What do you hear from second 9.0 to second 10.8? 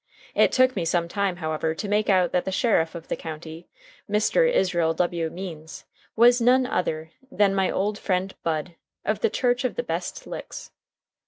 of the Church of the Best Licks.